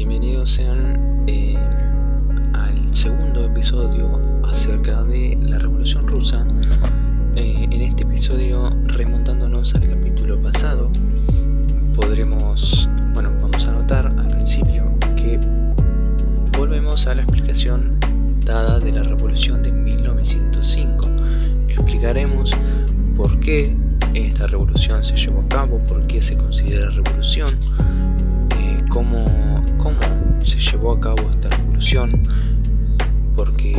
[0.00, 1.58] bienvenidos sean eh,
[2.54, 6.46] al segundo episodio acerca de la Revolución Rusa.
[7.36, 10.90] Eh, en este episodio, remontándonos al capítulo pasado,
[11.94, 15.38] podremos, bueno, vamos a notar al principio que
[16.56, 18.00] volvemos a la explicación
[18.42, 21.08] dada de la Revolución de 1905.
[21.68, 22.52] Explicaremos
[23.18, 23.76] por qué
[24.14, 27.54] esta revolución se llevó a cabo, por qué se considera revolución,
[28.56, 29.98] eh, cómo, cómo
[30.44, 32.28] se llevó a cabo esta revolución,
[33.34, 33.74] porque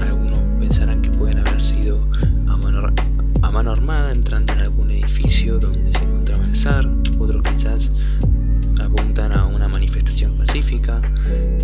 [0.00, 1.98] algunos pensarán que pueden haber sido
[2.46, 2.92] a mano,
[3.42, 6.88] a mano armada entrando en algún edificio donde se encontraba el zar,
[7.18, 7.90] otros quizás
[8.82, 11.00] apuntan a una manifestación pacífica,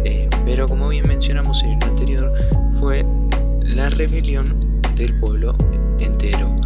[0.05, 2.33] eh, pero como bien mencionamos en el anterior,
[2.79, 3.05] fue
[3.63, 5.55] la rebelión del pueblo
[5.99, 6.57] entero.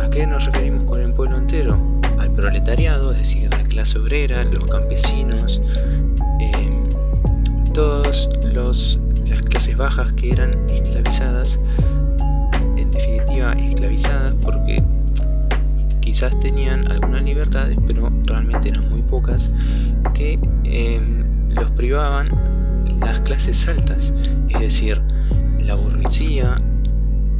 [0.00, 1.78] ¿A qué nos referimos con el pueblo entero?
[2.18, 5.60] Al proletariado, es decir, la clase obrera, los campesinos,
[6.42, 6.70] eh,
[7.72, 8.98] todas las
[9.48, 11.58] clases bajas que eran esclavizadas,
[12.76, 14.82] en definitiva esclavizadas porque
[16.00, 19.50] quizás tenían algunas libertades, pero realmente eran muy pocas,
[20.14, 22.28] que em, los privaban
[23.00, 24.12] las clases altas,
[24.48, 25.00] es decir,
[25.60, 26.56] la burguesía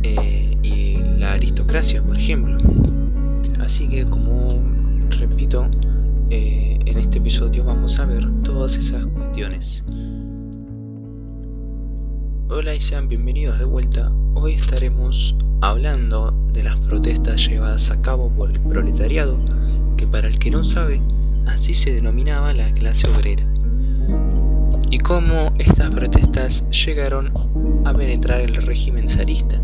[0.02, 2.56] eh, y la aristocracia, por ejemplo.
[3.60, 4.64] Así que, como
[5.10, 5.68] repito,
[6.32, 9.84] eh, en este episodio vamos a ver todas esas cuestiones.
[12.48, 14.10] Hola y sean bienvenidos de vuelta.
[14.34, 19.38] Hoy estaremos hablando de las protestas llevadas a cabo por el proletariado,
[19.98, 21.02] que para el que no sabe,
[21.46, 23.44] así se denominaba la clase obrera.
[24.90, 27.30] Y cómo estas protestas llegaron
[27.84, 29.60] a penetrar el régimen zarista,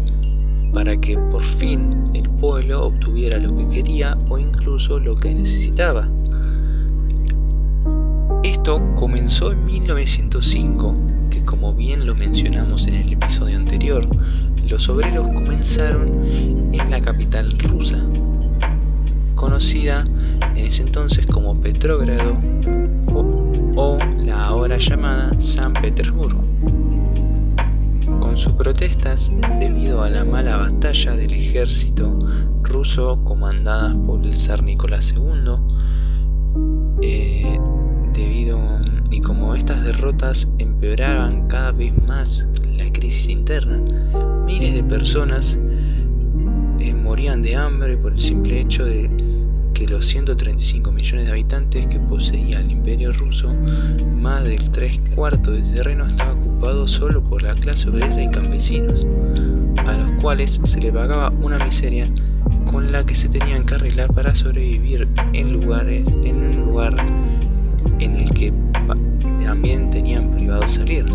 [0.74, 6.10] para que por fin el pueblo obtuviera lo que quería o incluso lo que necesitaba.
[8.68, 10.94] Comenzó en 1905
[11.30, 14.06] que como bien lo mencionamos en el episodio anterior,
[14.68, 17.98] los obreros comenzaron en la capital rusa,
[19.34, 20.04] conocida
[20.54, 22.36] en ese entonces como Petrogrado
[23.74, 26.44] o, la ahora llamada San Petersburgo.
[28.20, 32.18] Con sus protestas debido a la mala batalla del ejército
[32.62, 35.54] ruso comandadas por el zar Nicolás II,
[39.54, 43.80] estas derrotas empeoraban cada vez más la crisis interna,
[44.46, 45.58] miles de personas
[46.78, 49.10] eh, morían de hambre por el simple hecho de
[49.74, 53.54] que los 135 millones de habitantes que poseía el imperio ruso,
[54.16, 59.06] más del tres cuartos del terreno estaba ocupado solo por la clase obrera y campesinos,
[59.86, 62.08] a los cuales se le pagaba una miseria
[62.70, 66.96] con la que se tenían que arreglar para sobrevivir en lugares en un lugar
[68.00, 68.52] en el que
[69.48, 71.06] también tenían privado salir,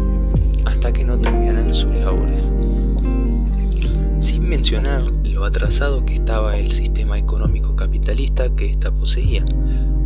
[0.65, 2.51] hasta que no terminaran sus labores.
[4.17, 9.45] Sin mencionar lo atrasado que estaba el sistema económico capitalista que ésta poseía.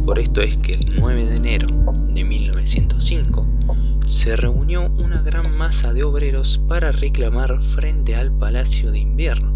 [0.04, 1.68] Por esto es que el 9 de enero
[2.10, 3.48] de 1905
[4.06, 9.54] se reunió una gran masa de obreros para reclamar frente al Palacio de Invierno,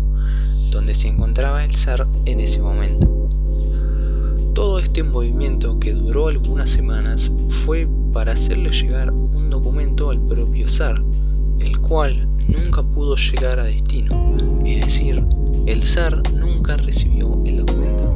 [0.72, 3.28] donde se encontraba el zar en ese momento.
[4.54, 7.34] Todo este movimiento que duró algunas semanas
[7.66, 11.02] fue para hacerle llegar un documento al propio zar,
[11.60, 15.24] el cual nunca pudo llegar a destino, es decir,
[15.66, 18.16] el zar nunca recibió el documento.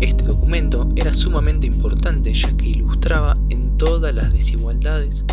[0.00, 5.24] Este documento era sumamente importante ya que ilustraba en todas las desigualdades.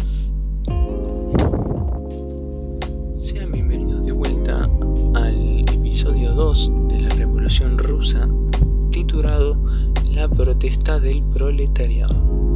[3.16, 4.70] Sean bienvenidos de vuelta
[5.16, 8.28] al episodio 2 de la Revolución Rusa
[8.92, 9.58] titulado
[10.14, 12.55] La protesta del proletariado.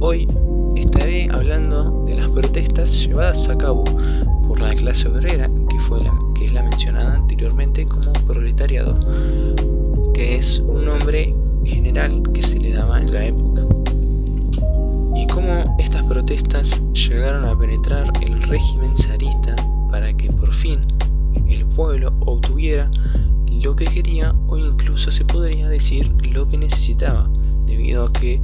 [0.00, 0.28] Hoy
[0.76, 3.82] estaré hablando de las protestas llevadas a cabo
[4.46, 5.98] por la clase obrera, que, fue
[6.36, 8.96] que es la mencionada anteriormente como proletariado,
[10.14, 13.62] que es un nombre general que se le daba en la época.
[15.16, 19.56] Y cómo estas protestas llegaron a penetrar el régimen zarista
[19.90, 20.78] para que por fin
[21.48, 22.88] el pueblo obtuviera
[23.62, 27.28] lo que quería o incluso se podría decir lo que necesitaba,
[27.66, 28.40] debido a que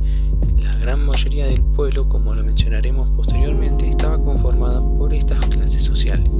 [0.60, 6.30] la gran mayoría del pueblo, como lo mencionaremos posteriormente, estaba conformada por estas clases sociales.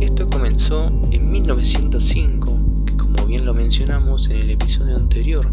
[0.00, 5.50] Esto comenzó en 1905, que como bien lo mencionamos en el episodio anterior,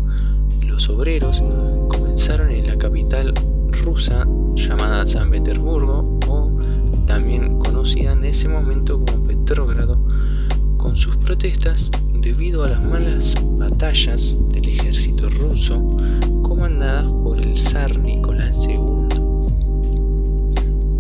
[0.62, 1.42] los obreros
[1.88, 3.34] comenzaron en la capital
[3.84, 6.52] rusa llamada San Petersburgo o
[7.06, 10.00] también conocida en ese momento como Petrógrado,
[10.86, 15.84] con sus protestas debido a las malas batallas del ejército ruso
[16.44, 19.08] comandadas por el zar Nicolás II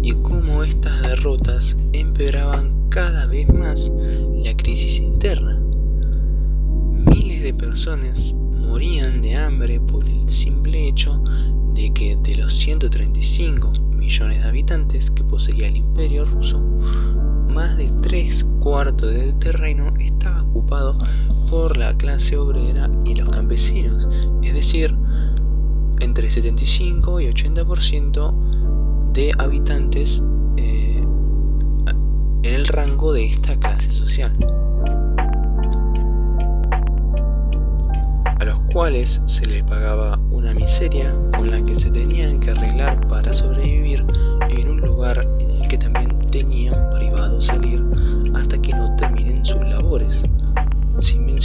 [0.01, 3.91] y cómo estas derrotas empeoraban cada vez más
[4.43, 5.61] la crisis interna.
[6.91, 11.23] Miles de personas morían de hambre por el simple hecho
[11.75, 16.63] de que de los 135 millones de habitantes que poseía el imperio ruso,
[17.55, 20.97] más de tres cuartos del terreno estaba ocupado
[21.49, 24.09] por la clase obrera y los campesinos,
[24.43, 24.93] es decir,
[26.01, 28.33] entre 75 y 80%
[29.13, 30.21] de habitantes
[30.57, 31.01] eh,
[32.43, 34.35] en el rango de esta clase social.
[38.37, 43.07] A los cuales se les pagaba una miseria con la que se tenían que arreglar
[43.07, 44.05] para sobrevivir
[44.49, 46.84] en un lugar en el que también tenían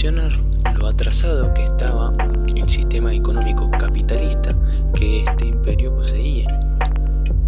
[0.00, 0.32] mencionar
[0.78, 2.10] lo atrasado que estaba
[2.56, 4.56] el sistema económico capitalista
[4.94, 6.58] que este imperio poseía.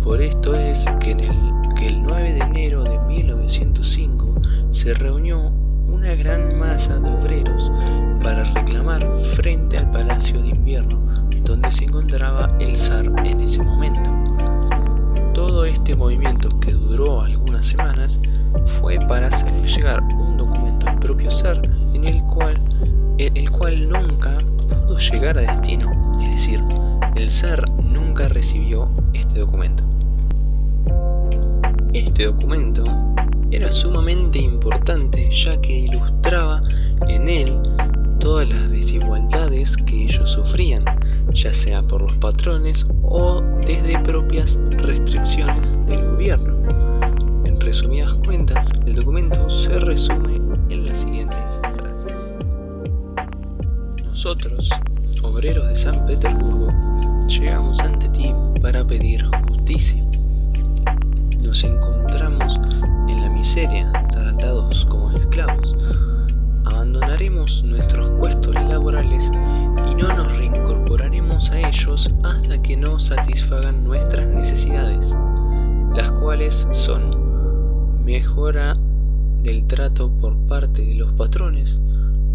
[0.05, 1.33] Por esto es que, en el,
[1.77, 4.35] que el 9 de enero de 1905
[4.69, 5.51] se reunió
[5.87, 7.73] una gran masa de obreros
[8.23, 9.03] para reclamar
[9.35, 11.01] frente al Palacio de Invierno
[11.45, 14.11] donde se encontraba el zar en ese momento.
[15.33, 18.21] Todo este movimiento que duró algunas semanas
[18.67, 21.72] fue para hacerle llegar un documento al propio zar
[22.51, 26.61] el cual, el cual nunca pudo llegar a destino, es decir,
[27.17, 29.85] el zar nunca recibió este documento.
[31.93, 32.85] Este documento
[33.51, 36.63] era sumamente importante ya que ilustraba
[37.09, 37.61] en él
[38.19, 40.85] todas las desigualdades que ellos sufrían,
[41.35, 46.57] ya sea por los patrones o desde propias restricciones del gobierno.
[47.45, 50.41] En resumidas cuentas, el documento se resume
[50.71, 51.61] en las siguientes.
[54.13, 54.69] Nosotros,
[55.23, 56.69] obreros de San Petersburgo,
[57.29, 60.05] llegamos ante ti para pedir justicia.
[61.39, 62.61] Nos encontramos
[63.09, 65.75] en la miseria, tratados como esclavos.
[66.67, 69.31] Abandonaremos nuestros puestos laborales
[69.91, 75.17] y no nos reincorporaremos a ellos hasta que no satisfagan nuestras necesidades,
[75.95, 78.77] las cuales son mejora
[79.43, 81.81] del trato por parte de los patrones,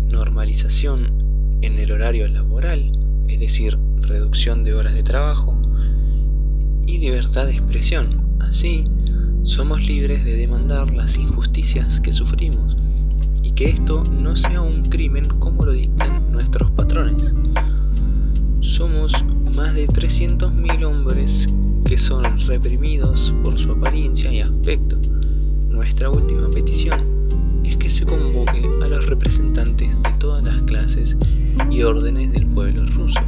[0.07, 1.26] normalización
[1.61, 2.91] en el horario laboral,
[3.27, 5.59] es decir, reducción de horas de trabajo,
[6.87, 8.37] y libertad de expresión.
[8.39, 8.85] Así,
[9.43, 12.75] somos libres de demandar las injusticias que sufrimos
[13.43, 17.33] y que esto no sea un crimen como lo dictan nuestros patrones.
[18.59, 19.23] Somos
[19.53, 21.47] más de 300.000 hombres
[21.85, 24.97] que son reprimidos por su apariencia y aspecto.
[25.69, 31.17] Nuestra última petición es que se convoque a los representantes de todas las clases
[31.69, 33.19] y órdenes del pueblo ruso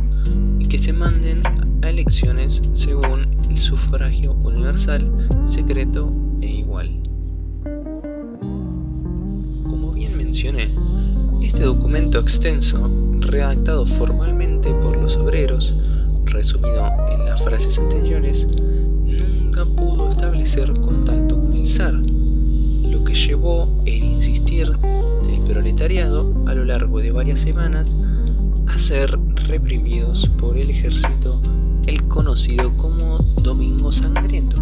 [0.59, 1.43] y que se manden
[1.81, 5.11] a elecciones según el sufragio universal,
[5.43, 6.11] secreto
[6.41, 6.89] e igual.
[9.63, 10.67] Como bien mencioné,
[11.41, 12.89] este documento extenso,
[13.19, 15.75] redactado formalmente por los obreros,
[16.25, 23.67] resumido en las frases anteriores, nunca pudo establecer contacto con el zar, lo que llevó
[23.85, 24.69] el insistir
[25.49, 27.97] proletariado a lo largo de varias semanas
[28.67, 29.17] a ser
[29.47, 31.41] reprimidos por el ejército,
[31.87, 34.57] el conocido como Domingo Sangriento,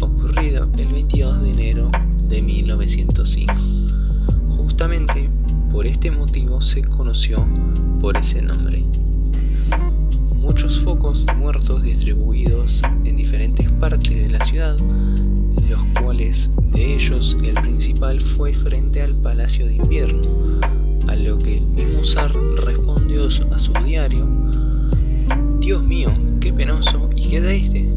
[0.00, 1.90] ocurrido el 22 de enero
[2.28, 3.54] de 1905.
[4.56, 5.28] Justamente
[5.72, 7.44] por este motivo se conoció
[8.00, 8.84] por ese nombre.
[10.36, 14.76] Muchos focos muertos distribuidos en diferentes partes de la ciudad,
[15.68, 20.60] los cuales de ellos el principal fue frente al Palacio de Invierno,
[21.06, 24.28] a lo que el mismo zar respondió a su diario,
[25.60, 27.88] Dios mío, qué penoso y qué triste.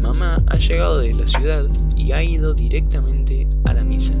[0.00, 4.14] Mamá ha llegado de la ciudad y ha ido directamente a la misa.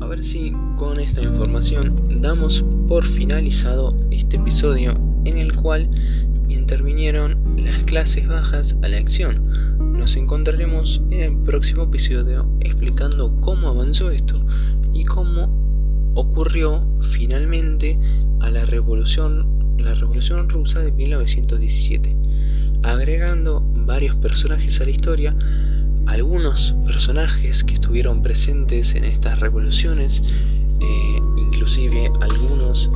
[0.00, 4.94] A ver si con esta información damos por finalizado este episodio
[5.24, 5.88] en el cual
[6.48, 9.78] intervinieron las clases bajas a la acción.
[9.92, 14.44] Nos encontraremos en el próximo episodio explicando cómo avanzó esto
[14.92, 17.98] y cómo ocurrió finalmente
[18.40, 22.16] a la revolución, la revolución rusa de 1917,
[22.82, 25.36] agregando varios personajes a la historia,
[26.06, 30.22] algunos personajes que estuvieron presentes en estas revoluciones,
[30.80, 32.90] eh, inclusive algunos,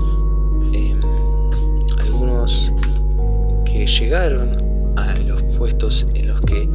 [0.72, 1.00] em,
[1.98, 2.72] algunos
[3.72, 6.68] que llegaron a los puestos en los que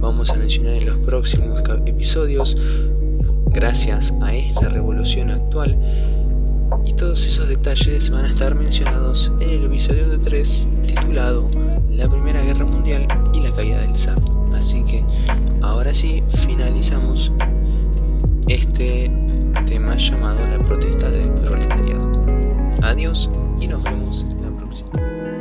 [0.00, 2.56] vamos a mencionar en los próximos episodios
[3.46, 5.78] gracias a esta revolución actual
[6.84, 11.48] y todos esos detalles van a estar mencionados en el episodio de 3 titulado
[11.90, 14.20] La Primera Guerra Mundial y la caída del zar.
[14.54, 15.02] Así que
[15.62, 17.32] ahora sí finalizamos
[18.48, 19.10] este
[19.64, 22.12] tema llamado la protesta del proletariado.
[22.82, 25.01] Adiós y nos vemos la próxima.